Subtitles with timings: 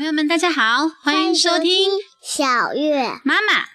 [0.00, 1.90] 朋友们，大家好，欢迎收听
[2.22, 3.66] 小月妈妈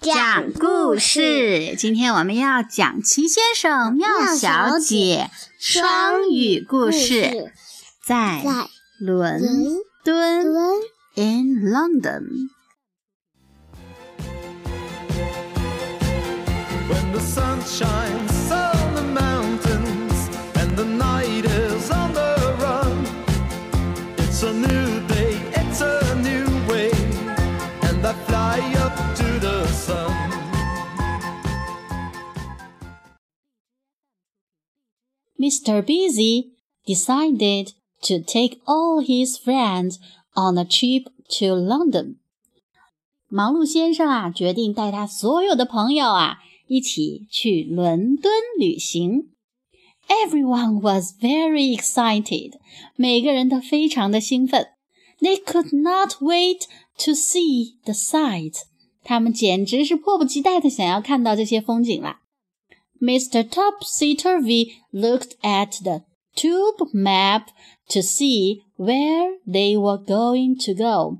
[0.00, 1.76] 讲故事。
[1.78, 7.52] 今天我们要讲齐先生、妙小姐双语故事，
[8.04, 8.68] 在在
[8.98, 9.40] 伦
[10.02, 10.48] 敦
[11.14, 12.24] in London。
[16.88, 18.37] When the sun shines
[35.38, 35.82] Mr.
[35.82, 36.50] Busy
[36.86, 39.98] decided to take all his friends
[40.34, 41.04] on a trip
[41.38, 42.16] to London.
[43.28, 49.28] 忙碌先生啊，决定带他所有的朋友啊一起去伦敦旅行。
[50.08, 52.54] Everyone was very excited，
[52.96, 54.68] 每个人都非常的兴奋。
[55.20, 56.62] They could not wait
[57.04, 58.62] to see the sights，
[59.04, 62.20] 他们简直是迫不及待的想要看到这些风景了。
[63.01, 63.43] Mr.
[63.43, 66.03] Topsy Turvy looked at the
[66.35, 67.49] tube map
[67.89, 71.17] to see where they were going to go.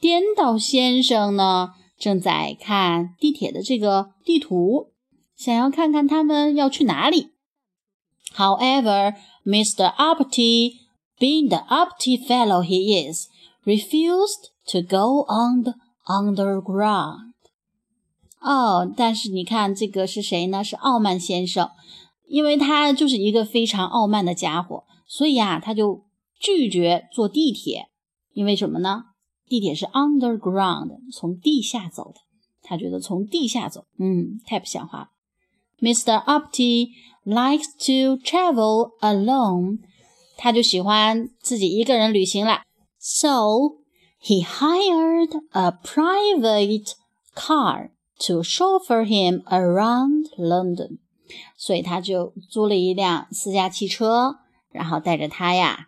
[0.00, 4.92] 颠倒先生呢，正在看地铁的这个地图，
[5.36, 7.28] 想要看看他们要去哪里。
[8.36, 9.94] However, Mr.
[9.96, 10.72] Uppity,
[11.18, 13.28] being the uppity fellow he is,
[13.64, 15.74] refused to go on the
[16.06, 17.33] underground.
[18.45, 20.63] 哦，但是你看这个是谁呢？
[20.63, 21.67] 是傲慢先生，
[22.27, 26.05] 因为他就是一个非常傲慢的家伙，所以啊，他就
[26.39, 27.87] 拒绝坐地铁。
[28.33, 29.05] 因为什么呢？
[29.47, 32.19] 地铁是 underground，从地下走的。
[32.61, 35.07] 他觉得从地下走，嗯，太不像话了。
[35.79, 36.23] Mr.
[36.23, 36.89] Uppity
[37.25, 39.79] likes to travel alone，
[40.37, 42.61] 他就喜欢自己一个人旅行了。
[42.99, 43.79] So
[44.21, 46.93] he hired a private
[47.35, 47.89] car
[48.19, 50.99] to chauffeur him around London，
[51.57, 54.37] 所以他就租了一辆私家汽车，
[54.71, 55.87] 然后带着他呀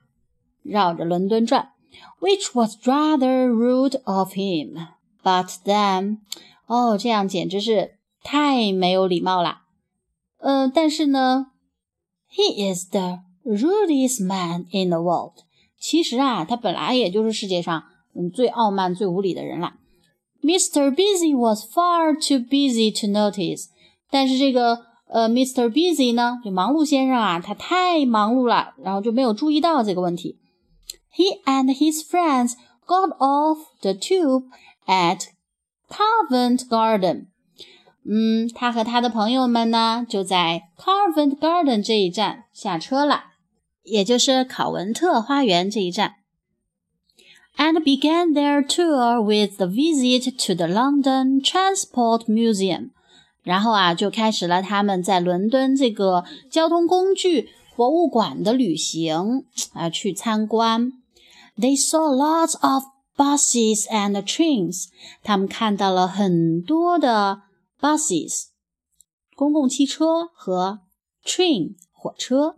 [0.64, 1.72] 绕着伦敦转。
[2.20, 4.88] Which was rather rude of him,
[5.24, 6.20] but then，
[6.66, 9.62] 哦，这样简直是太没有礼貌了。
[10.40, 11.48] 呃，但是呢
[12.30, 15.44] ，He is the rudest man in the world。
[15.80, 17.84] 其实啊，他本来也就是世界上
[18.14, 19.78] 嗯最傲慢、最无礼的人啦。
[20.44, 20.92] Mr.
[20.96, 23.66] Busy was far too busy to notice，
[24.10, 25.70] 但是这个呃，Mr.
[25.70, 30.38] Busy 呢，就忙碌先生啊，他太忙碌了，然后就没有注意到这个问题。
[31.16, 32.54] He and his friends
[32.86, 34.46] got off the tube
[34.86, 35.28] at
[35.90, 37.28] Covent Garden。
[38.10, 43.24] 嗯，他和他的朋友们呢，就在 Covent Garden 这一站下车了，
[43.84, 46.16] 也就是考文特花园这一站。
[47.57, 52.91] And began their tour with the visit to the London Transport Museum。
[53.43, 59.45] 然后啊，就开始了他们在伦敦这个交通工具博物馆的旅行
[59.75, 60.93] 啊，去参观。
[61.59, 62.85] They saw lots of
[63.17, 64.87] buses and trains。
[65.23, 67.43] 他们看到了很多的
[67.81, 68.45] buses
[69.37, 70.81] 公共汽车和
[71.25, 72.57] train 火车。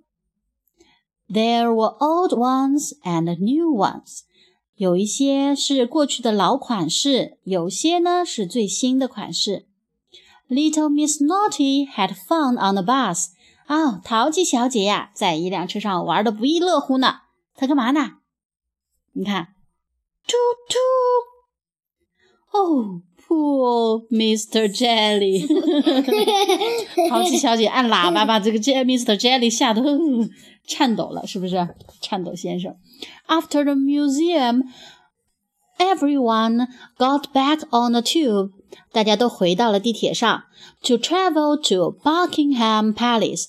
[1.29, 4.21] There were old ones and new ones。
[4.80, 9.66] 有一些是过去的老款式，有些呢是最新的款式。
[10.48, 13.26] Little Miss Naughty had fun on the bus。
[13.68, 17.16] 哦，淘气小姐呀，在一辆车上玩的不亦乐乎呢。
[17.56, 18.20] 她干嘛呢？
[19.12, 19.50] 你看，
[20.26, 20.38] 突
[20.70, 24.70] 突，哦，poor Mr.
[24.74, 25.46] Jelly，
[27.10, 29.20] 淘气小姐按喇叭把这个 Mr.
[29.20, 29.82] Jelly 吓得
[30.69, 31.69] 颤抖了，是不是？
[32.01, 32.77] 颤抖先生。
[33.27, 34.65] After the museum,
[35.79, 38.51] everyone got back on the tube.
[38.93, 40.45] 大家都回到了地铁上，
[40.83, 43.47] to travel to Buckingham Palace。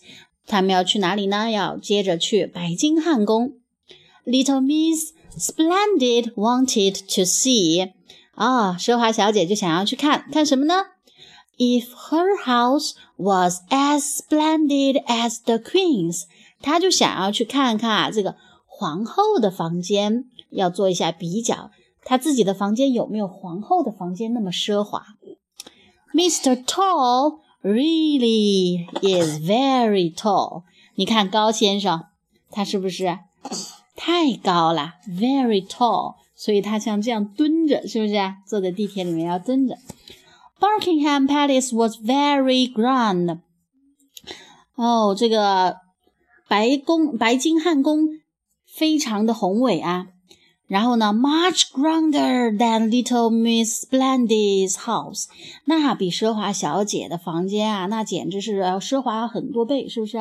[0.47, 1.49] 他们要去哪里呢？
[1.49, 3.53] 要接着去白金汉宫。
[4.25, 7.91] Little Miss Splendid wanted to see
[8.35, 10.75] 啊，奢华小姐就想要去看看什么呢？
[11.57, 16.23] If her house was as splendid as the Queen's，
[16.60, 18.36] 他就想要去看看啊，这个
[18.66, 21.70] 皇后的房间，要做一下比较，
[22.04, 25.04] 她自己的房间有没有皇后的房间那么奢华
[26.14, 26.64] ？Mr.
[26.64, 30.64] Tall really is very tall。
[30.94, 32.04] 你看高先生，
[32.50, 33.18] 他是不是
[33.94, 38.14] 太高了？Very tall，所以他像这样蹲着，是不是？
[38.46, 39.76] 坐在地铁里面要蹲着。
[40.58, 43.40] Buckingham Palace was very grand。
[44.74, 45.76] 哦，这个
[46.50, 48.08] 白宫白金汉宫
[48.66, 50.08] 非常的宏伟啊。
[50.66, 55.26] 然后呢，much grander than little Miss Blendy's house，
[55.64, 60.18] 那比奢华小姐的房间啊，那简直是要奢华很多倍，是不是？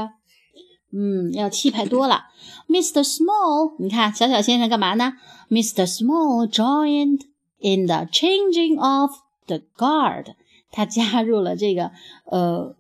[0.92, 2.26] 嗯，要气派多了。
[2.68, 3.04] Mr.
[3.04, 5.14] Small，你看小小先生干嘛呢
[5.50, 5.88] ？Mr.
[5.88, 7.22] Small joined
[7.60, 9.12] in the changing of
[9.48, 10.36] the guard，
[10.72, 11.92] 他加入了这个
[12.26, 12.76] 呃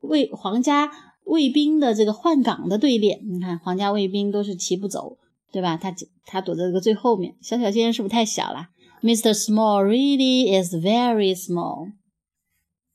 [0.00, 0.90] 为皇家
[1.28, 3.20] 卫兵的这个换岗的队列。
[3.24, 5.16] 你看皇家卫兵都是齐步走，
[5.52, 5.76] 对吧？
[5.76, 5.94] 他
[6.26, 7.36] 他躲在这个最后面。
[7.40, 8.68] 小小先生是不是太小了
[9.02, 9.32] ？Mr.
[9.32, 11.92] Small really is very small.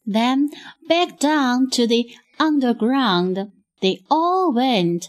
[0.06, 0.50] Then
[0.90, 3.52] back down to the underground.
[3.80, 5.06] They all went.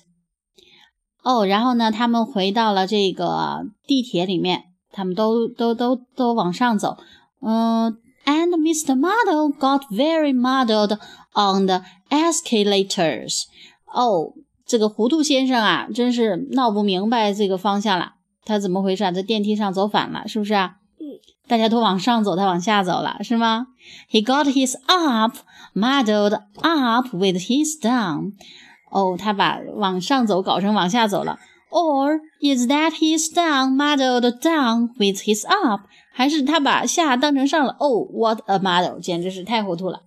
[1.22, 6.98] 哦，然后呢，他们回到了这个地铁里面，他们都都都都往上走。
[7.40, 8.98] 嗯、，and Mr.
[8.98, 10.98] Muddle got very muddled
[11.34, 13.44] on the escalators.
[13.92, 14.32] 哦，
[14.64, 18.14] 这个糊涂先生啊，真是闹不明白这个方向了。
[18.44, 19.12] 他怎么回事啊？
[19.12, 20.76] 在电梯上走反了，是不是啊？
[20.98, 21.20] 嗯。
[21.46, 23.66] 大家都往上走，他往下走了，是吗
[24.10, 25.36] ？He got his up
[25.74, 28.32] muddled up with his down.
[28.90, 31.38] 哦，他把往上走搞成往下走了。
[31.70, 35.82] Or is that his down muddled down with his up？
[36.12, 37.76] 还是他把下当成上了？
[37.78, 39.00] 哦、oh,，what a muddle！
[39.00, 40.02] 简直是太糊涂了。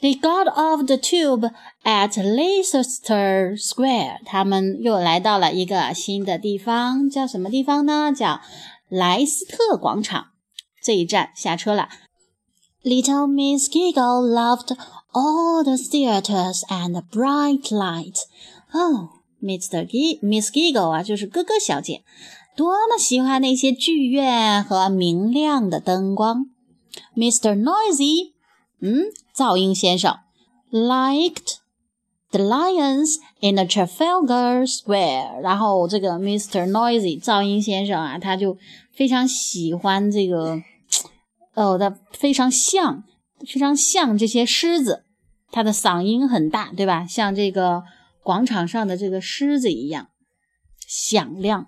[0.00, 1.50] They got off the tube
[1.84, 4.18] at Leicester Square。
[4.24, 8.12] 他们又来到了一个新的地方，叫什么地方呢？
[8.12, 8.40] 叫
[8.88, 10.26] 莱斯特广场。
[10.82, 11.88] 这一站下车了。
[12.82, 14.76] Little Miss Giggle loved
[15.12, 18.24] all the theaters and the bright lights.
[18.72, 19.08] Oh,
[19.42, 19.86] Mr.
[19.86, 22.02] G Miss Giggle 啊，就是哥哥小姐，
[22.54, 26.50] 多么喜欢那些剧院和明亮的灯光。
[27.16, 27.58] Mr.
[27.58, 28.32] Noisy，
[28.81, 29.05] 嗯，
[29.35, 30.17] 噪音先生
[30.71, 31.57] ，liked
[32.31, 35.41] the lions in the Trafalgar Square。
[35.41, 36.69] 然后这个 Mr.
[36.69, 38.57] Noisy 噪音先生啊，他就
[38.93, 40.61] 非常喜欢这个，
[41.55, 43.03] 哦，他非常像，
[43.45, 45.03] 非常像这些狮子。
[45.51, 47.05] 他的嗓音很大，对吧？
[47.07, 47.83] 像这个
[48.21, 50.09] 广场上的这个狮子一样
[50.87, 51.67] 响亮。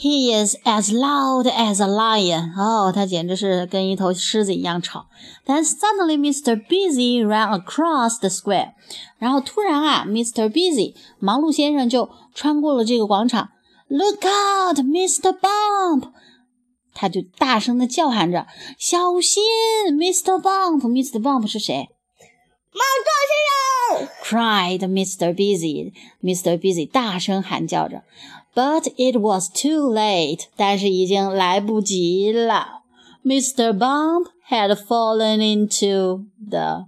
[0.00, 2.52] He is as loud as a lion.
[2.54, 5.06] 哦，他简直是跟一头狮子一样吵。
[5.46, 6.62] Then suddenly Mr.
[6.66, 8.72] Busy ran across the square.
[9.18, 10.50] 然后突然啊，Mr.
[10.50, 13.50] Busy 忙碌先生就穿过了这个广场。
[13.88, 15.32] Look out, Mr.
[15.38, 16.10] Bump!
[16.92, 18.46] 他就大声的叫喊着：“
[18.78, 19.42] 小心，
[19.94, 20.40] Mr.
[20.40, 21.20] Bump！Mr.
[21.22, 21.88] Bump 是谁？”
[22.72, 24.08] 猫撞先生！
[24.22, 25.34] cried Mr.
[25.34, 25.92] Busy.
[26.22, 26.58] Mr.
[26.58, 28.02] Busy 大声喊叫着
[28.54, 30.46] ，But it was too late.
[30.56, 32.82] 但是已经来不及了。
[33.24, 33.76] Mr.
[33.76, 36.86] Bump had fallen into the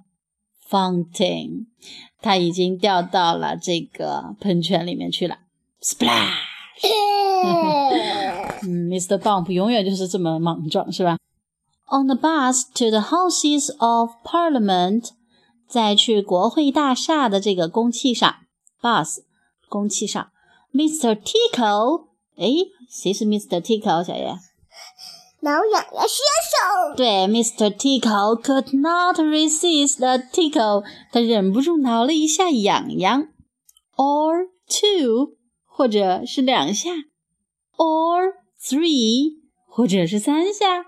[0.68, 1.66] fountain.
[2.20, 5.38] 他已经掉到了这个喷泉里面去了。
[5.82, 6.34] Splash!
[8.62, 9.18] 嗯，Mr.
[9.18, 11.16] Bump 永远就是这么莽撞，是吧？
[11.90, 15.10] On the bus to the Houses of Parliament.
[15.68, 18.34] 在去国会大厦的这个公汽上，
[18.80, 19.18] bus
[19.68, 20.30] 公汽上
[20.73, 21.15] ，Mr.
[21.15, 22.47] Tickle，哎，
[22.89, 23.61] 谁是 Mr.
[23.61, 24.35] Tickle 小爷？
[25.41, 26.95] 挠痒痒先生。
[26.95, 27.69] 对，Mr.
[27.69, 33.27] Tickle could not resist the tickle，他忍不住挠了一下痒痒
[33.95, 36.91] ，or two，或者是两下
[37.77, 40.85] ，or three，或者是三下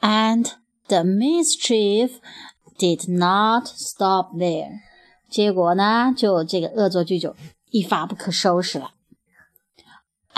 [0.00, 0.52] ，and
[0.86, 2.20] the mischief。
[2.78, 4.70] Did not stop there，
[5.28, 7.34] 结果呢，就这个恶作剧就
[7.72, 8.92] 一发不可收拾了。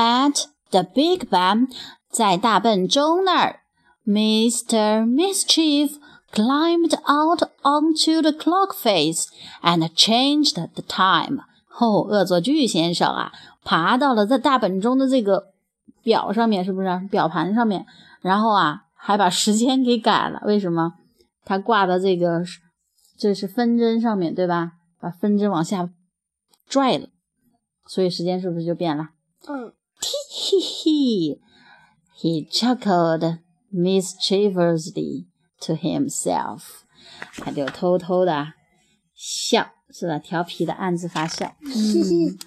[0.01, 1.69] At the Big bang，
[2.09, 3.61] 在大笨钟那儿
[4.07, 5.05] ，Mr.
[5.05, 5.97] Mischief
[6.33, 9.27] climbed out onto the clock face
[9.63, 11.43] and changed the time。
[11.79, 13.31] 哦，恶作剧先生啊，
[13.63, 15.53] 爬到了在大本钟的这个
[16.03, 17.85] 表上面，是不是表盘上面？
[18.23, 20.41] 然后啊，还把时间给改了。
[20.47, 20.95] 为什么？
[21.45, 22.43] 它挂在这个
[23.19, 24.73] 这是分针上面对吧？
[24.99, 25.91] 把分针往下
[26.67, 27.09] 拽了，
[27.87, 29.11] 所以时间是不是就变了？
[29.47, 29.75] 嗯。
[30.40, 31.40] Tee hee
[32.18, 33.40] he chuckled
[33.74, 35.26] mischievously
[35.62, 36.62] to himself，
[37.38, 38.54] 他就偷偷的
[39.16, 40.20] 笑，是吧？
[40.20, 41.56] 调皮的暗自发笑。
[41.62, 42.38] 嗯。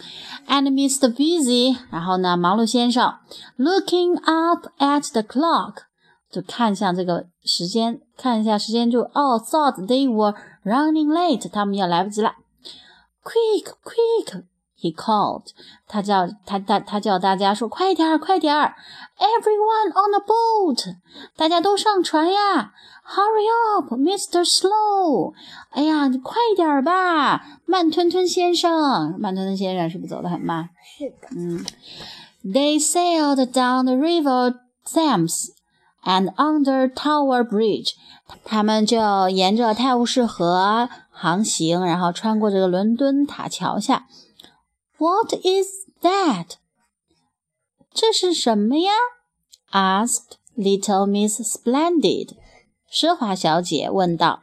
[0.46, 1.12] And Mr.
[1.12, 3.14] Busy，然后呢，忙碌先生，
[3.58, 5.82] looking up at the clock。
[6.30, 12.34] 就看向这个时间，看一下时间就哦，thought they were running late，他们要来不及了。
[13.22, 14.44] Quick, quick,
[14.79, 15.45] He called，
[15.87, 18.75] 他叫他他他叫大家说快点儿快点儿
[19.17, 20.95] ，Everyone on the boat，
[21.37, 22.73] 大家都上船呀
[23.07, 24.43] ！Hurry up，Mr.
[24.43, 25.33] Slow，
[25.69, 30.69] 哎呀，你快点儿吧，慢吞吞先生，慢吞吞先生是不是走得很慢？
[30.97, 31.65] 是的，嗯
[32.43, 35.51] ，They sailed down the river Thames
[36.03, 37.91] and under Tower Bridge。
[38.43, 44.07] 他们就沿着泰晤士河航行，然后穿过这个伦敦塔桥下。
[44.98, 46.56] What is that？
[47.92, 48.92] 这是什么呀？
[49.70, 52.36] asked little Miss Splendid。
[52.90, 54.42] 奢华小姐问道。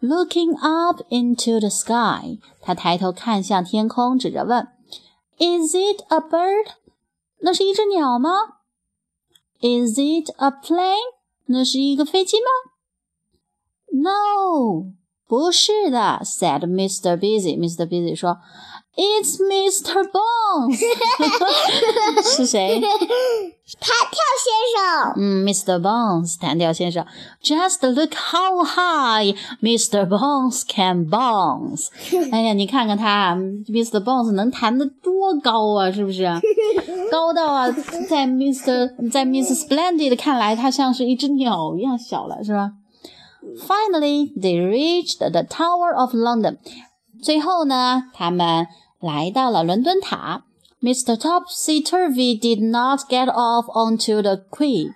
[0.00, 4.68] Looking up into the sky，她抬头看向天空，指着问：“
[5.38, 6.72] Is it a bird？”
[7.40, 8.30] 那是一只鸟吗？
[9.60, 11.14] Is it a plane？
[11.46, 12.46] 那是一个飞机吗？
[13.92, 14.92] No，
[15.26, 17.16] 不是的，said Mr.
[17.16, 17.86] Busy。Mr.
[17.86, 18.38] Busy 说
[18.95, 20.03] it's Mr.
[20.11, 20.79] Bounce，
[22.35, 22.79] 是谁？
[23.79, 25.13] 弹跳先生。
[25.17, 25.79] 嗯，Mr.
[25.81, 27.05] Bounce，弹跳先生。
[27.41, 30.05] Just look how high Mr.
[30.07, 31.87] Bounce can bounce。
[32.31, 34.01] 哎呀，你看看他，Mr.
[34.03, 35.91] Bounce 能弹得多高啊？
[35.91, 36.25] 是不是？
[37.11, 37.69] 高到啊，
[38.09, 39.09] 在 Mr.
[39.09, 42.71] 在 Miss Splendid 看来，他像是一只鸟一样小了，是吧
[43.67, 46.57] ？Finally, they reached the Tower of London.
[47.21, 48.67] 最后呢，他们
[48.99, 50.43] 来到了伦敦塔。
[50.81, 51.17] Mr.
[51.17, 54.93] Topsy Turvy did not get off onto the quay，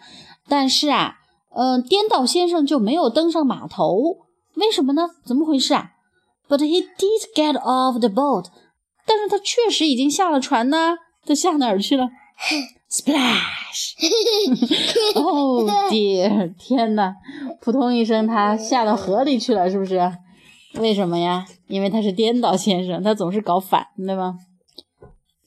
[0.48, 1.16] 但是啊，
[1.54, 3.98] 呃，颠倒先生就没有登上码头，
[4.56, 5.10] 为什么呢？
[5.26, 5.92] 怎么回事啊
[6.48, 8.46] ？But he did get off the boat，
[9.06, 10.96] 但是他确实已经下了船呢。
[11.26, 12.08] 他下哪儿去了？
[12.90, 13.96] Splash！
[15.20, 17.14] 哦、dear，天哪！
[17.60, 20.00] 扑通一声，他下到河里去了，是不是？
[20.76, 21.46] 为什么呀？
[21.68, 24.40] 因为他是颠倒先生，他总是搞反，对吗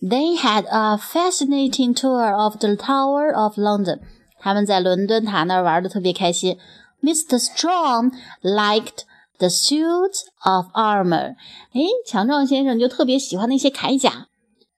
[0.00, 4.00] ？They had a fascinating tour of the Tower of London.
[4.38, 6.58] 他们在伦敦塔那儿玩的特别开心。
[7.02, 7.38] Mr.
[7.38, 9.04] Strong liked
[9.38, 11.34] the suits of armor.
[11.72, 14.28] 哎，强壮先生就特别喜欢那些铠甲。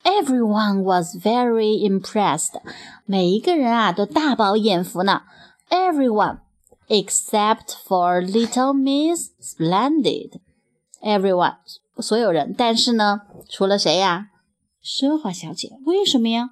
[0.04, 2.60] Everyone was very impressed.
[3.04, 5.22] 每一个人啊都大饱眼福呢。
[5.68, 6.38] Everyone
[6.87, 10.39] except for little Miss Splendid.
[11.01, 11.57] Everyone
[11.99, 14.27] 所有人，但是呢，除了谁呀？
[14.83, 16.51] 奢华小姐，为什么呀？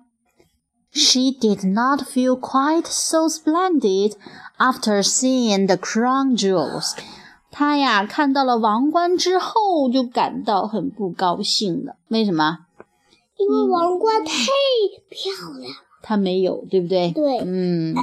[0.93, 4.15] She did not feel quite so splendid
[4.58, 6.98] after seeing the crown jewels.
[7.50, 11.96] 她呀，看到了王冠之后，就感到很不高兴了。
[12.10, 12.60] 为什么？
[13.38, 14.34] 因为王冠太
[15.10, 15.74] 漂亮
[16.05, 16.05] 了。
[16.05, 17.12] 她没有，对不对？
[17.12, 17.96] 对嗯。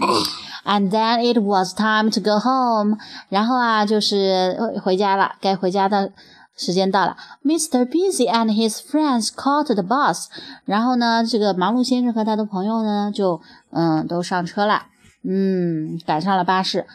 [0.65, 2.99] And then it was time to go home.
[3.29, 6.13] 然后啊，就是呃回家了，该回家的
[6.57, 7.17] 时间到了。
[7.45, 7.87] Mr.
[7.87, 10.27] Busy and his friends caught the bus.
[10.65, 13.41] 然后呢，这个忙碌先生和他的朋友呢，就
[13.71, 14.87] 嗯都上车了，
[15.25, 16.87] 嗯，赶上了巴士。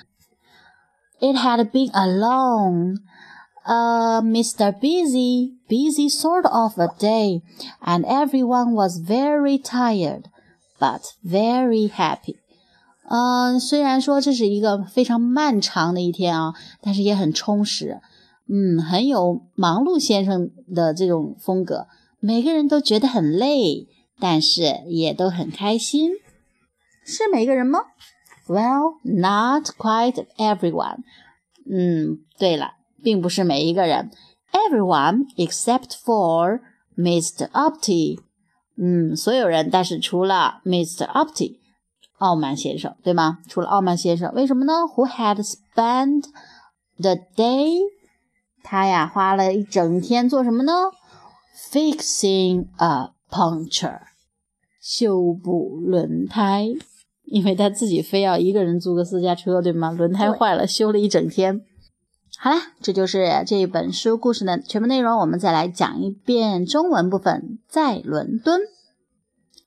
[1.19, 2.97] It had been a long,
[3.65, 4.73] uh, Mr.
[4.73, 7.41] Busy, busy sort of a day,
[7.81, 10.23] and everyone was very tired,
[10.78, 12.36] but very happy。
[13.10, 18.00] 嗯，虽然说这是一个非常漫长的一天啊，但是也很充实。
[18.46, 21.86] 嗯，很有忙碌先生的这种风格。
[22.20, 23.86] 每个人都觉得很累，
[24.18, 26.12] 但是也都很开心。
[27.04, 27.80] 是每个人吗
[28.46, 30.98] ？Well, not quite everyone。
[31.70, 34.10] 嗯，对了，并不是每一个人。
[34.52, 36.60] Everyone except for
[36.96, 37.48] Mr.
[37.50, 38.18] Uppity.
[38.80, 41.06] 嗯，所有人，但是除了 Mr.
[41.06, 41.56] Upty，
[42.18, 43.38] 傲慢先生，对吗？
[43.48, 46.26] 除了傲慢先生，为什么呢？Who had spent
[46.96, 47.80] the day
[48.62, 50.72] 他呀花了一整天做什么呢
[51.72, 54.00] ？Fixing a puncture，
[54.80, 56.68] 修补轮胎，
[57.24, 59.90] 因为他自己非要一个人租个私家车，对吗？
[59.90, 61.62] 轮胎坏了，修了一整天。
[62.40, 65.18] 好啦，这就是这本书故事的全部内容。
[65.18, 67.58] 我们再来讲一遍中文部分。
[67.68, 68.60] 在伦敦，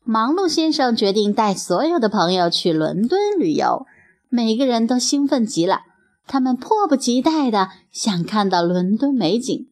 [0.06, 3.86] 忙碌先生决定带所有的朋友去伦敦旅游，
[4.30, 5.82] 每个人都兴奋极了。
[6.25, 9.68] 他们迫不及待地想看到伦敦美景。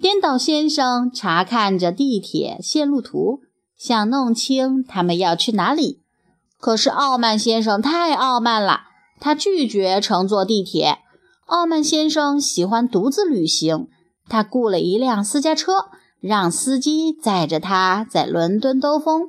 [0.00, 3.42] 颠倒先生查看着地铁线路图，
[3.78, 6.02] 想弄清他们要去哪里。
[6.58, 8.80] 可是傲慢先生太傲慢了，
[9.20, 10.98] 他拒绝乘坐地铁。
[11.46, 13.88] 傲慢先生喜欢独自旅行，
[14.28, 19.28] 他雇了一辆私家车，让司机载着他在伦敦兜风。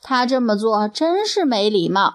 [0.00, 2.14] 他这么做真是没礼貌。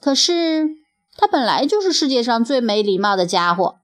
[0.00, 0.84] 可是。
[1.16, 3.76] 他本来就是世界上最没礼貌的家伙。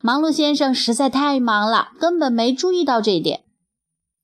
[0.00, 3.44] 忙碌先生实在太忙了，根本没注意到这点。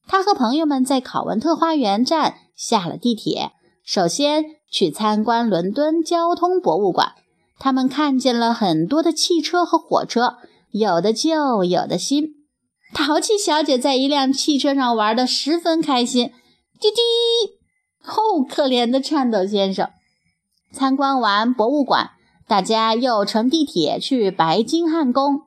[0.08, 3.52] 他和朋友们在考文特花园站下了地铁，
[3.84, 7.14] 首先去参观伦敦交通博物馆。
[7.64, 10.36] 他们看见了很多的汽车和火车，
[10.70, 12.34] 有的旧，有的新。
[12.92, 16.30] 淘气小姐在一辆汽车上玩得十分开心。
[16.78, 17.00] 滴滴，
[18.06, 19.88] 哦，可怜的颤抖先生！
[20.74, 22.10] 参观完博物馆，
[22.46, 25.44] 大家又乘地铁去白金汉宫。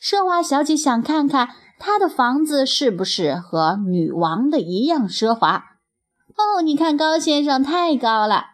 [0.00, 1.48] 奢华小姐想看看
[1.80, 5.64] 她的房子是不是和女王的一样奢华。
[6.36, 8.44] 哦，你看高先生太高了。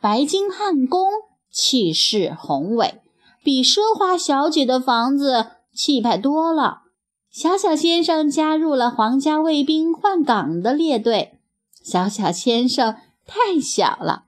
[0.00, 1.10] 白金汉宫
[1.50, 3.00] 气势宏伟，
[3.42, 6.82] 比奢华小姐的房子气派多了。
[7.30, 11.38] 小小先生加入了皇家卫兵换岗的列队。
[11.82, 14.24] 小小先生太小了。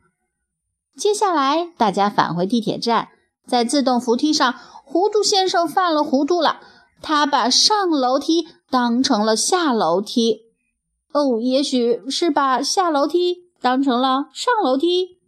[0.96, 3.08] 接下来，大家返回地铁站，
[3.46, 6.60] 在自动扶梯上，糊涂先生犯了糊涂了。
[7.02, 10.42] 他把上楼梯当成了下楼梯。
[11.12, 15.19] 哦，也许是把下楼梯当成了上楼梯。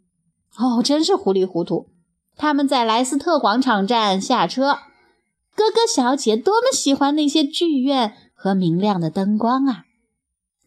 [0.59, 1.89] 哦，真是糊里糊涂。
[2.37, 4.79] 他们在莱斯特广场站下车。
[5.55, 9.85] 哥哥小姐多么喜欢那些剧院和明亮的灯光啊！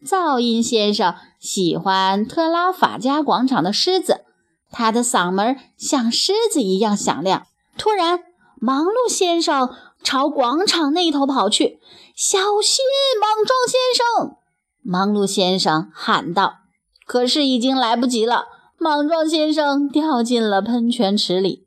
[0.04, 4.24] 噪音先生喜欢特拉法加广场的狮子，
[4.70, 7.46] 他的嗓门像狮子一样响亮。
[7.76, 8.20] 突然，
[8.60, 9.74] 忙碌先生
[10.04, 11.80] 朝广场那头跑去
[12.14, 12.84] ，“小心，
[13.20, 14.36] 莽撞先生！”
[14.84, 16.58] 忙碌先生喊道。
[17.04, 18.46] 可是已经来不及了，
[18.78, 21.66] 莽撞先生掉进了喷泉池里，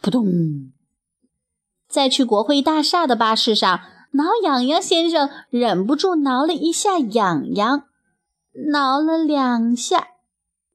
[0.00, 0.72] 扑通！
[1.88, 3.80] 在去国会大厦的巴士上，
[4.12, 7.84] 挠痒痒先生忍不住挠了一下痒痒，
[8.70, 10.08] 挠了两下，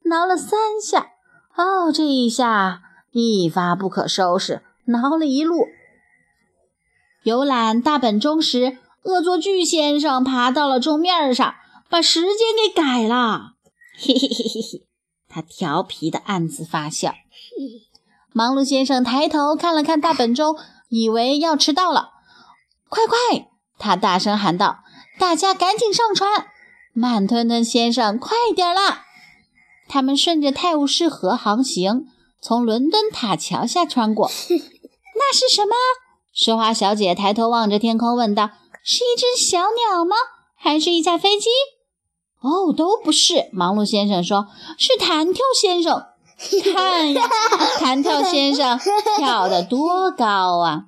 [0.06, 1.12] 挠了三下，
[1.56, 5.68] 哦，这一下一发不可收拾，挠了一路。
[7.24, 11.54] 游览大本钟时，恶作剧先生爬到了钟面上，
[11.90, 13.54] 把时间给改了。
[13.98, 14.88] 嘿嘿嘿嘿嘿，
[15.30, 17.14] 他调皮的暗自发笑。
[18.34, 20.58] 忙碌先生抬头看了看大本钟。
[20.92, 22.14] 以为要迟到了，
[22.90, 23.18] 快快！
[23.78, 24.80] 他大声喊道
[25.20, 26.48] ：“大家赶紧上船！”
[26.94, 29.04] 慢吞吞先生，快点啦！
[29.88, 32.08] 他们顺着泰晤士河航行，
[32.42, 34.32] 从伦敦塔桥下穿过。
[35.14, 35.76] 那是什么？
[36.36, 38.50] 奢华小姐抬头望着天空，问道
[38.82, 40.16] ：“是一只小鸟吗？
[40.56, 41.50] 还是一架飞机
[42.42, 44.48] ？”“哦，都不是。”忙碌先生说
[44.78, 46.06] ，“是弹跳先生。
[46.74, 47.30] ”看呀，
[47.80, 48.80] 弹跳先生
[49.18, 50.86] 跳得多高啊！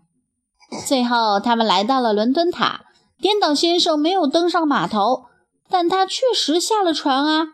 [0.87, 2.85] 最后，他们来到了伦敦塔。
[3.19, 5.25] 颠倒先生没有登上码头，
[5.69, 7.45] 但他确实下了船啊！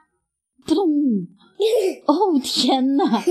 [0.66, 0.86] 扑通！
[2.06, 3.22] 哦，天哪！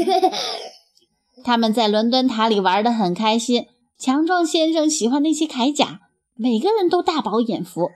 [1.43, 3.67] 他们在伦敦塔里玩得很开心。
[3.99, 6.01] 强壮先生喜欢那些铠甲，
[6.35, 7.89] 每个人都大饱眼福，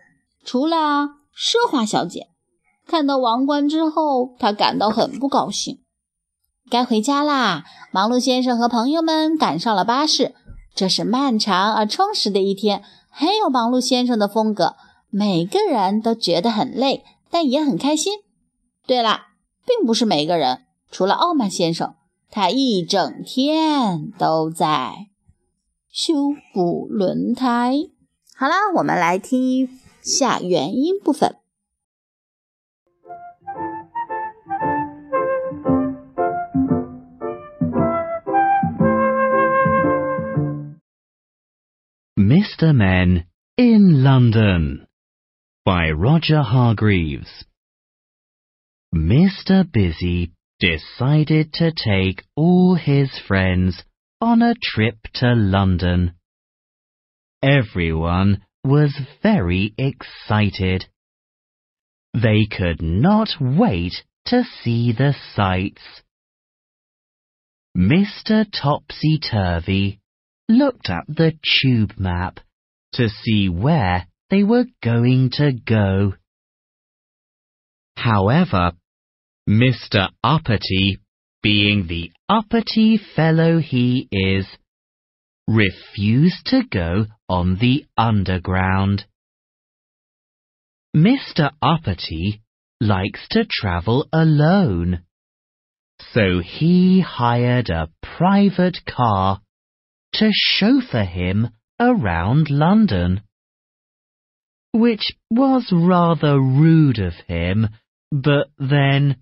[0.43, 0.77] 除了
[1.37, 2.30] 奢华小姐。
[2.91, 5.79] 看到王冠之后，他感到很不高兴。
[6.69, 7.65] 该回家啦！
[7.93, 10.35] 忙碌先生和朋友们赶上了巴士。
[10.75, 14.75] 这是漫长而充实的一天，很有忙碌先生的风格。
[15.09, 18.15] 每个人都觉得很累，但也很开心。
[18.85, 19.21] 对了，
[19.65, 21.95] 并不是每个人，除了傲慢先生，
[22.29, 25.07] 他一整天都在
[25.93, 26.15] 修
[26.53, 27.73] 补轮胎。
[28.35, 29.69] 好啦，我们来听一
[30.03, 31.37] 下原音部分。
[42.41, 42.75] Mr.
[42.75, 43.27] Men
[43.59, 44.87] in London
[45.65, 47.45] by Roger Hargreaves.
[48.95, 49.71] Mr.
[49.71, 53.83] Busy decided to take all his friends
[54.23, 56.15] on a trip to London.
[57.43, 60.87] Everyone was very excited.
[62.15, 65.83] They could not wait to see the sights.
[67.77, 68.47] Mr.
[68.51, 70.00] Topsy Turvy
[70.51, 72.41] looked at the tube map
[72.93, 76.15] to see where they were going to go.
[77.97, 78.73] However,
[79.49, 80.09] Mr.
[80.23, 80.99] Uppity,
[81.43, 84.47] being the uppity fellow he is,
[85.49, 89.05] refused to go on the underground.
[90.97, 91.51] Mr.
[91.63, 92.43] Uppity
[92.81, 95.03] likes to travel alone,
[96.13, 99.41] so he hired a private car
[100.15, 103.23] to chauffeur him around London.
[104.73, 107.69] Which was rather rude of him,
[108.13, 109.17] but then,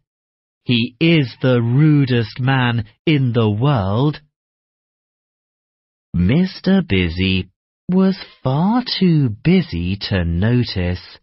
[0.65, 4.21] he is the rudest man in the world.
[6.15, 6.87] Mr.
[6.87, 7.49] Busy
[7.91, 11.19] was far too busy to notice.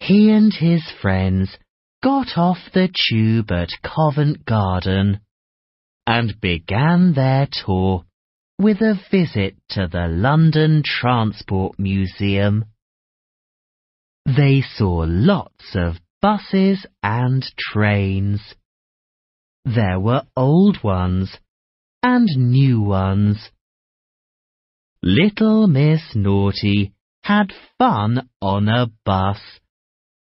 [0.00, 1.56] he and his friends
[2.02, 5.20] got off the tube at Covent Garden
[6.06, 8.04] and began their tour
[8.58, 12.66] with a visit to the London Transport Museum.
[14.26, 18.54] They saw lots of buses and trains.
[19.64, 21.38] There were old ones
[22.02, 23.50] and new ones.
[25.02, 29.40] Little Miss Naughty had fun on a bus.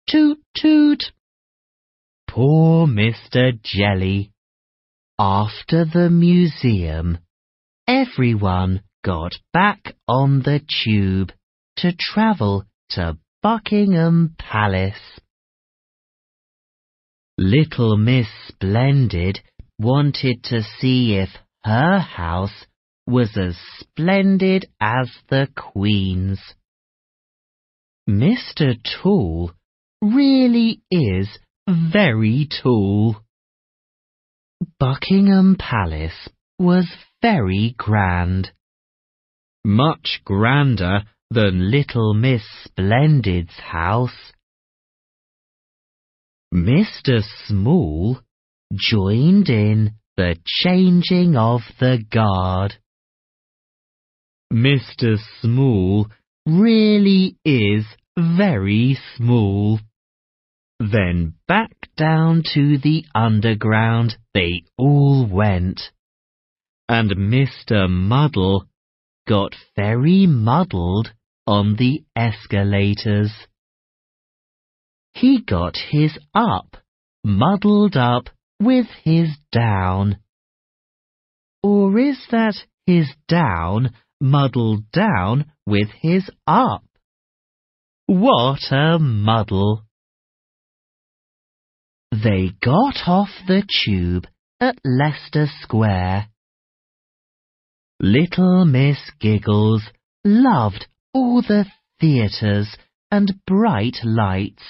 [0.08, 1.12] Toot toot.
[2.28, 3.60] Poor Mr.
[3.62, 4.33] Jelly.
[5.18, 7.18] After the museum,
[7.86, 11.30] everyone got back on the tube
[11.76, 15.20] to travel to Buckingham Palace.
[17.38, 19.38] Little Miss Splendid
[19.78, 21.28] wanted to see if
[21.62, 22.66] her house
[23.06, 26.40] was as splendid as the Queen's.
[28.08, 28.76] Mr.
[28.82, 29.52] Tall
[30.02, 31.28] really is
[31.68, 33.23] very tall.
[34.78, 36.86] Buckingham Palace was
[37.22, 38.52] very grand.
[39.64, 44.32] Much grander than little Miss Splendid's house.
[46.54, 47.22] Mr.
[47.46, 48.20] Small
[48.72, 52.76] joined in the changing of the guard.
[54.52, 55.18] Mr.
[55.40, 56.08] Small
[56.46, 57.84] really is
[58.16, 59.80] very small.
[60.92, 65.80] Then back down to the underground they all went.
[66.88, 67.88] And Mr.
[67.88, 68.66] Muddle
[69.26, 71.12] got very muddled
[71.46, 73.32] on the escalators.
[75.14, 76.76] He got his up
[77.24, 78.28] muddled up
[78.60, 80.18] with his down.
[81.62, 86.84] Or is that his down muddled down with his up?
[88.06, 89.83] What a muddle!
[92.22, 94.28] They got off the tube
[94.60, 96.28] at Leicester Square.
[97.98, 99.82] Little Miss Giggles
[100.24, 101.66] loved all the
[102.00, 102.76] theatres
[103.10, 104.62] and bright lights.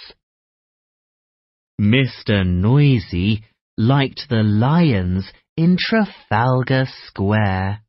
[1.78, 2.46] Mr.
[2.46, 3.42] Noisy
[3.76, 7.82] liked the lions in Trafalgar Square.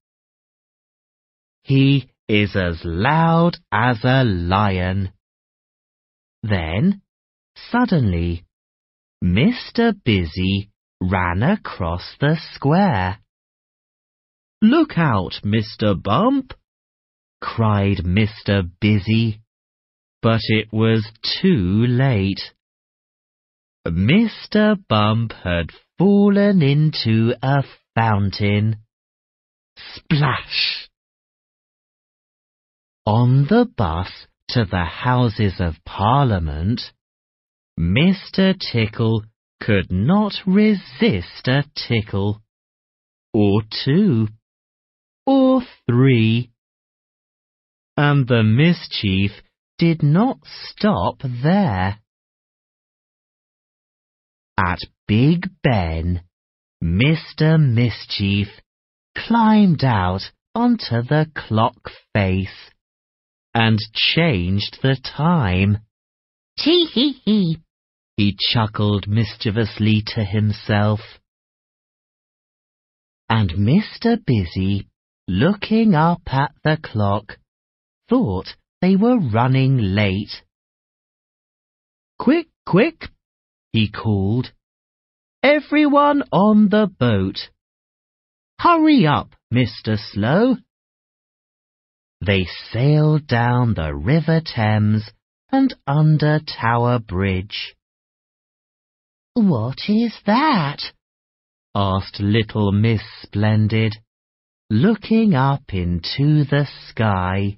[1.63, 5.13] He is as loud as a lion.
[6.44, 7.02] Then,
[7.72, 8.44] suddenly,
[9.23, 9.93] Mr.
[10.04, 10.69] Busy
[11.01, 13.19] ran across the square.
[14.62, 16.01] Look out, Mr.
[16.01, 16.54] Bump!
[17.41, 18.69] cried Mr.
[18.80, 19.41] Busy.
[20.21, 21.06] But it was
[21.41, 22.41] too late.
[23.88, 24.75] Mr.
[24.88, 28.78] Bump had fallen into a fountain.
[29.78, 30.89] Splash!
[33.06, 34.10] On the bus
[34.49, 36.82] to the Houses of Parliament,
[37.80, 38.58] Mr.
[38.58, 39.26] Tickle
[39.62, 42.42] could not resist a tickle,
[43.34, 44.30] or two,
[45.26, 46.52] or three.
[47.98, 49.32] And the mischief
[49.78, 52.00] did not stop there.
[54.58, 56.22] At Big Ben,
[56.82, 57.60] Mr.
[57.60, 58.48] Mischief
[59.18, 62.72] climbed out onto the clock face
[63.54, 65.80] and changed the time.
[66.58, 67.58] Tee hee hee,
[68.17, 70.99] he chuckled mischievously to himself.
[73.30, 74.23] And Mr.
[74.23, 74.88] Busy,
[75.28, 77.38] looking up at the clock,
[78.08, 80.43] thought they were running late.
[82.19, 83.10] Quick, quick,
[83.73, 84.51] he called.
[85.43, 87.49] Everyone on the boat.
[88.60, 89.97] Hurry up, Mr.
[89.97, 90.56] Slow.
[92.25, 95.12] They sailed down the River Thames
[95.51, 97.75] and under Tower Bridge.
[99.36, 100.82] What is that?
[101.76, 103.98] asked little Miss Splendid,
[104.69, 107.58] looking up into the sky.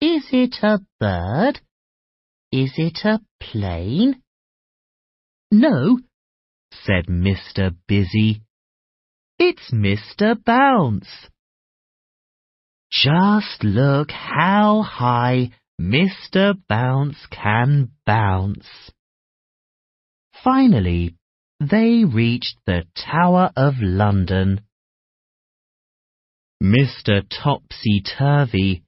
[0.00, 1.60] Is it a bird?
[2.50, 4.22] Is it a plane?
[5.52, 6.00] No,
[6.72, 7.76] said Mr.
[7.86, 8.42] Busy.
[9.38, 10.34] It's Mr.
[10.44, 11.28] Bounce.
[12.90, 16.54] Just look how high Mr.
[16.68, 18.90] Bounce can bounce.
[20.42, 21.16] Finally,
[21.60, 24.62] they reached the Tower of London.
[26.62, 27.22] Mr.
[27.28, 28.82] Topsy-Turvy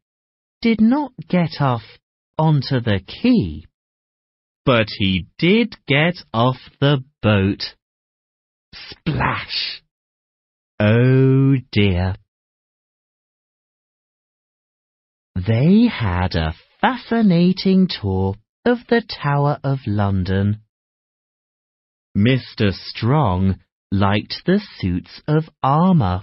[0.61, 1.83] did not get off
[2.39, 3.65] onto the quay
[4.65, 7.63] but he did get off the boat.
[8.75, 9.83] Splash!
[10.79, 12.15] Oh dear.
[15.35, 20.61] They had a fascinating tour of the Tower of London.
[22.17, 22.73] Mr.
[22.73, 23.59] Strong
[23.91, 26.23] liked the suits of armour.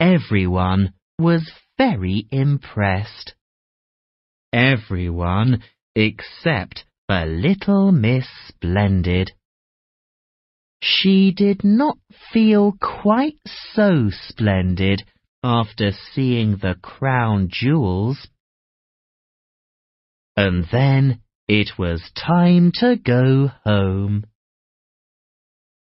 [0.00, 3.34] Everyone was very impressed.
[4.52, 5.62] Everyone
[5.94, 9.32] except for little Miss Splendid.
[10.82, 11.98] She did not
[12.32, 13.38] feel quite
[13.72, 15.04] so splendid
[15.42, 18.28] after seeing the crown jewels.
[20.36, 24.24] And then it was time to go home.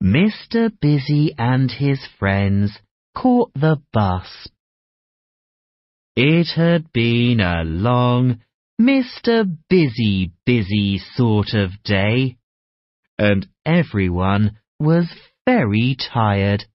[0.01, 0.71] Mr.
[0.79, 2.79] Busy and his friends
[3.15, 4.47] caught the bus.
[6.15, 8.41] It had been a long,
[8.79, 9.57] Mr.
[9.69, 12.37] Busy Busy sort of day,
[13.17, 15.07] and everyone was
[15.45, 16.65] very tired,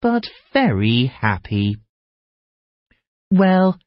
[0.00, 1.76] but very happy.
[3.30, 3.78] Well,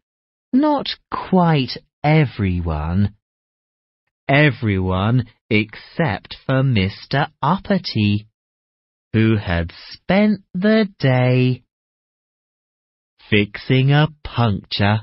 [0.54, 3.16] not quite everyone.
[4.30, 7.32] Everyone except for Mr.
[7.42, 8.28] Uppity,
[9.12, 11.64] who had spent the day
[13.28, 15.00] fixing a puncture.